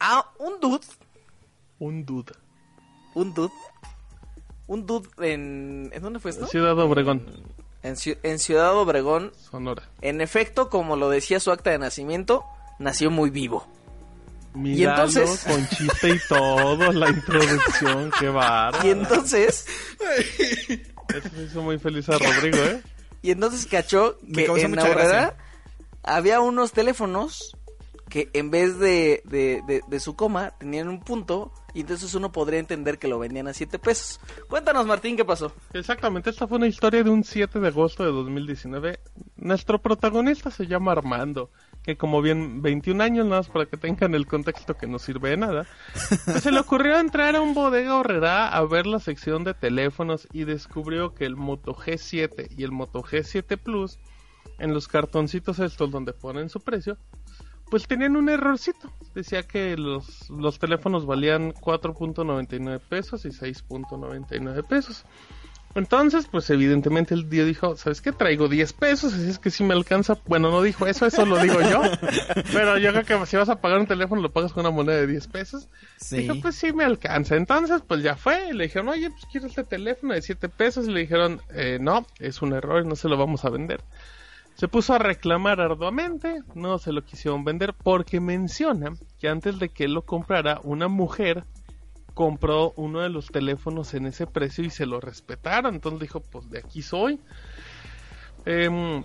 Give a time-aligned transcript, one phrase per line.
[0.00, 0.86] Ah, un dude.
[1.78, 2.32] Un dude.
[3.14, 3.52] Un dude.
[4.66, 5.90] Un dude en...
[5.92, 6.46] ¿En dónde fue esto?
[6.46, 7.24] Ciudad Obregón,
[7.82, 9.32] En, Ciu- en Ciudad Obregón.
[9.50, 9.88] Sonora.
[10.02, 12.44] En efecto, como lo decía su acta de nacimiento,
[12.78, 13.66] nació muy vivo.
[14.54, 18.84] Míralo, entonces- con chiste y todo, la introducción, qué bárbaro.
[18.86, 19.66] Y entonces...
[21.08, 22.82] Eso me hizo muy feliz a Rodrigo, ¿eh?
[23.22, 25.36] Y entonces cachó que en Aurrera
[26.02, 27.56] había unos teléfonos
[28.08, 32.58] que en vez de, de, de- su coma tenían un punto y entonces uno podría
[32.58, 34.20] entender que lo vendían a 7 pesos.
[34.48, 35.52] Cuéntanos Martín, ¿qué pasó?
[35.74, 38.98] Exactamente, esta fue una historia de un 7 de agosto de 2019.
[39.36, 41.50] Nuestro protagonista se llama Armando,
[41.82, 45.36] que como bien 21 años, más para que tengan el contexto que no sirve de
[45.36, 45.66] nada,
[46.24, 50.26] pues se le ocurrió entrar a un bodega horrera a ver la sección de teléfonos
[50.32, 53.98] y descubrió que el Moto G7 y el Moto G7 Plus,
[54.58, 56.96] en los cartoncitos estos donde ponen su precio,
[57.70, 58.90] pues tenían un errorcito.
[59.14, 65.04] Decía que los, los teléfonos valían 4.99 pesos y 6.99 pesos.
[65.74, 68.10] Entonces, pues evidentemente el tío dijo, ¿sabes qué?
[68.10, 70.18] Traigo 10 pesos, así es que si me alcanza.
[70.26, 71.82] Bueno, no dijo eso, eso lo digo yo.
[72.52, 74.96] Pero yo creo que si vas a pagar un teléfono, lo pagas con una moneda
[74.96, 75.68] de 10 pesos.
[75.98, 76.18] Sí.
[76.18, 77.36] Dijo, pues sí me alcanza.
[77.36, 78.48] Entonces, pues ya fue.
[78.50, 80.88] Y le dijeron, oye, pues quiero este teléfono de 7 pesos.
[80.88, 83.80] Y le dijeron, eh, no, es un error, no se lo vamos a vender.
[84.58, 89.68] Se puso a reclamar arduamente, no se lo quisieron vender porque menciona que antes de
[89.68, 91.44] que él lo comprara, una mujer
[92.12, 95.76] compró uno de los teléfonos en ese precio y se lo respetaron.
[95.76, 97.20] Entonces dijo, pues de aquí soy.
[98.46, 99.04] Em,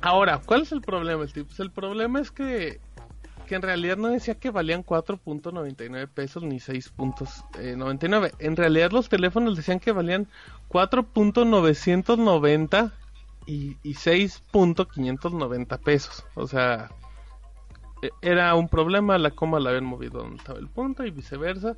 [0.00, 1.22] ahora, ¿cuál es el problema?
[1.22, 1.44] El?
[1.44, 2.80] Pues el problema es que,
[3.46, 8.32] que en realidad no decía que valían 4.99 pesos ni 6.99.
[8.38, 10.28] En realidad los teléfonos decían que valían
[10.70, 13.07] 4.990 y, y
[13.48, 16.24] 6.590 pesos.
[16.34, 16.90] O sea,
[18.02, 21.76] e- era un problema, la coma la habían movido donde estaba el punto y viceversa.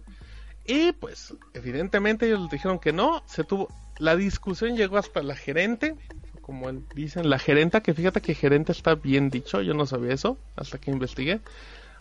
[0.66, 5.34] Y pues, evidentemente ellos les dijeron que no, se tuvo, la discusión llegó hasta la
[5.34, 5.96] gerente,
[6.42, 10.36] como dicen, la gerenta, que fíjate que gerente está bien dicho, yo no sabía eso,
[10.56, 11.40] hasta que investigué.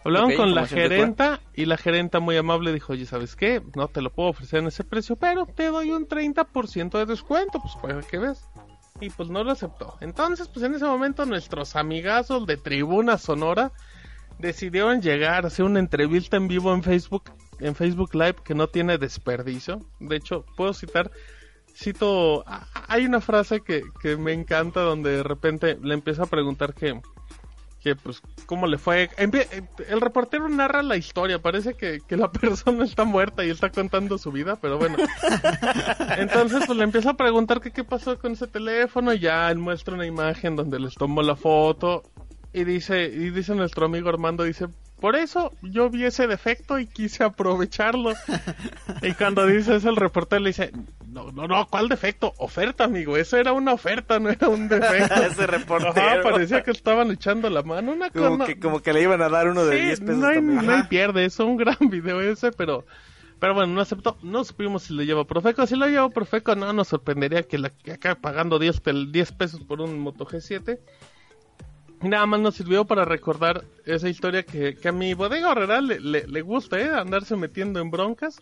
[0.03, 3.61] Hablaron con la gerenta y la gerenta muy amable dijo, oye, ¿sabes qué?
[3.75, 7.59] No te lo puedo ofrecer en ese precio, pero te doy un 30% de descuento,
[7.59, 8.41] pues para que ves.
[9.01, 9.97] Y pues no lo aceptó.
[10.01, 13.71] Entonces, pues en ese momento nuestros amigazos de Tribuna Sonora
[14.39, 18.67] decidieron llegar a hacer una entrevista en vivo en Facebook, en Facebook Live que no
[18.67, 19.81] tiene desperdicio.
[19.99, 21.11] De hecho, puedo citar,
[21.75, 22.43] cito,
[22.87, 26.99] hay una frase que, que me encanta donde de repente le empieza a preguntar que,
[27.81, 29.09] que pues, cómo le fue.
[29.17, 34.17] El reportero narra la historia, parece que, que la persona está muerta y está contando
[34.17, 34.97] su vida, pero bueno.
[36.17, 39.57] Entonces, pues le empieza a preguntar que qué pasó con ese teléfono y ya él
[39.57, 42.03] muestra una imagen donde les tomó la foto
[42.51, 44.67] y dice, y dice nuestro amigo Armando, dice,
[44.99, 48.11] por eso yo vi ese defecto y quise aprovecharlo.
[49.01, 50.71] y cuando dice eso el reportero le dice,
[51.11, 52.33] no, no, no, ¿cuál defecto?
[52.37, 55.13] Oferta, amigo, eso era una oferta, no era un defecto.
[55.23, 55.91] Ese reportero.
[56.07, 59.21] Ajá, parecía que estaban echando la mano, una Como cosa- que, como que le iban
[59.21, 60.65] a dar uno de Sí, 10 pesos no hay, también.
[60.65, 62.85] no hay pierde, es un gran video ese, pero
[63.39, 66.73] pero bueno, no aceptó, no supimos si lo lleva Profeco, si lo lleva Profeco no
[66.73, 70.77] nos sorprendería que, la, que acabe pagando 10, pel- 10 pesos por un Moto G7.
[72.01, 75.99] Nada más nos sirvió para recordar esa historia que, que a mi bodega horrera le,
[75.99, 76.89] le, le gusta, ¿eh?
[76.89, 78.41] Andarse metiendo en broncas.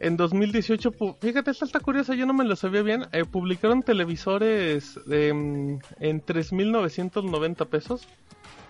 [0.00, 3.06] En 2018, pu- fíjate, esta está curiosa, yo no me lo sabía bien.
[3.12, 8.06] eh, publicaron televisores de, mm, en 3.990 pesos.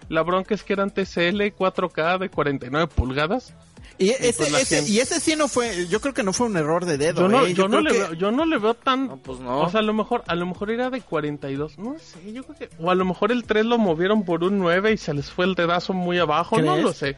[0.08, 3.54] La bronca es que eran TCL 4K de 49 pulgadas.
[3.98, 6.46] Y pues ese, ese, gente- y ese sí no fue, yo creo que no fue
[6.46, 7.22] un error de dedo.
[7.22, 7.54] Yo no, ¿eh?
[7.54, 9.08] yo no creo le que- veo, yo no le veo tan...
[9.08, 9.62] No, pues no.
[9.62, 11.78] O sea, a lo mejor, a lo mejor era de 42.
[11.78, 12.68] No sé, yo creo que...
[12.78, 15.46] O a lo mejor el 3 lo movieron por un 9 y se les fue
[15.46, 16.60] el dedazo muy abajo.
[16.60, 17.16] No lo sé.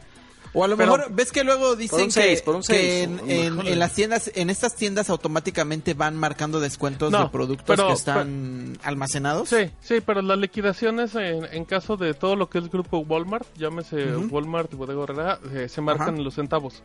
[0.53, 3.03] O a lo Pero- mejor, ves que luego dicen seis, que, seis.
[3.03, 3.73] en, en- Híjole.
[3.73, 7.93] en las tiendas, en estas tiendas automáticamente van marcando descuentos No, de productos pero- que
[7.93, 9.49] están almacenados.
[9.49, 13.47] Sí, sí, pero las liquidaciones en, en caso de todo lo que es grupo Walmart,
[13.57, 14.15] llámese.
[14.15, 16.17] Walmart y Bodega Herrera, eh, se marcan Ajá.
[16.17, 16.81] en los centavos.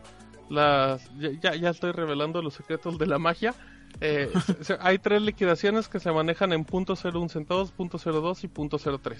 [0.49, 1.01] Las,
[1.41, 3.55] ya, ya, estoy revelando los secretos de la magia.
[3.99, 4.29] Eh,
[4.79, 9.17] hay tres liquidaciones que se manejan en .01 centavos, .02 y .03.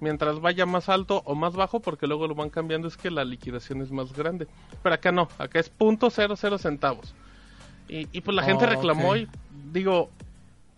[0.00, 3.24] mientras vaya más alto o más bajo, porque luego lo van cambiando, es que la
[3.24, 4.46] liquidación es más grande.
[4.82, 7.14] Pero acá no, acá es punto cero cero centavos.
[7.88, 9.28] Y, y pues la gente Oh, reclamó y
[9.72, 10.10] digo,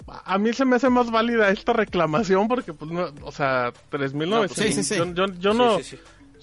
[0.07, 4.49] a mí se me hace más válida esta reclamación porque pues no, o sea, 3.900.
[4.49, 4.97] sí, sí, sí.
[4.97, 5.81] Yo, yo, yo no, o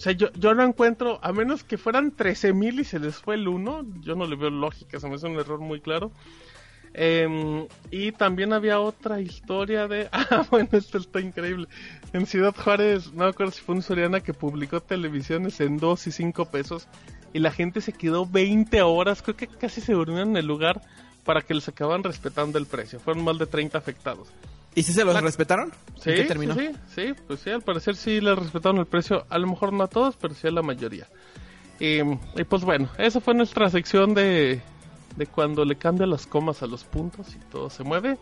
[0.01, 3.47] sea, yo, yo no encuentro, a menos que fueran 13.000 y se les fue el
[3.47, 6.11] 1, yo no le veo lógica, se me hace un error muy claro.
[6.94, 10.09] Em, y también había otra historia de.
[10.31, 11.68] Ah, bueno, esto está increíble.
[12.13, 16.07] En Ciudad Juárez, no me acuerdo si fue un Soriana que publicó televisiones en 2
[16.07, 16.88] y 5 pesos.
[17.33, 20.81] Y la gente se quedó 20 horas, creo que casi se durmieron en el lugar
[21.25, 23.00] para que les acaban respetando el precio.
[23.00, 24.30] Fueron más de 30 afectados.
[24.74, 25.71] ¿Y si se los La- respetaron?
[26.01, 26.56] Sí, ¿En qué terminó?
[26.56, 29.74] sí, sí, sí, pues sí, al parecer sí les respetaron el precio, a lo mejor
[29.74, 31.07] no a todos, pero sí a la mayoría.
[31.80, 34.62] Y, y pues bueno, esa fue nuestra sección de,
[35.19, 38.18] de cuando le cambia las comas a los puntos y todo se mueve.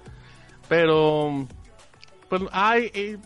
[0.68, 1.48] Pero,
[2.28, 3.18] pues, ay, eh,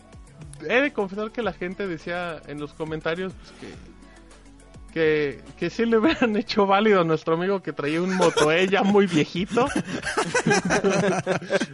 [0.68, 5.86] he de confesar que la gente decía en los comentarios pues, que, que, que sí
[5.86, 9.66] le hubieran hecho válido a nuestro amigo que traía un Moto E ya muy viejito.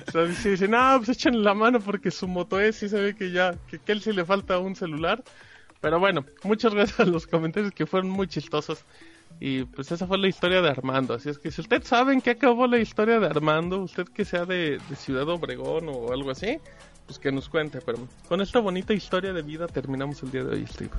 [0.08, 3.14] O sea, dicen, no, pues échenle la mano porque su moto es, sí se ve
[3.14, 5.22] que ya, que, que él sí le falta un celular.
[5.80, 8.84] Pero bueno, muchas gracias a los comentarios que fueron muy chistosos.
[9.40, 11.14] Y pues esa fue la historia de Armando.
[11.14, 14.24] Así es que si usted sabe en qué acabó la historia de Armando, usted que
[14.24, 16.58] sea de, de Ciudad Obregón o algo así,
[17.06, 17.80] pues que nos cuente.
[17.84, 17.98] Pero
[18.28, 20.90] con esta bonita historia de vida terminamos el día de hoy, Steve.